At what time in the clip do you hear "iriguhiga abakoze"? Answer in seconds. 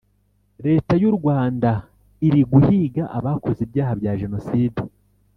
2.27-3.59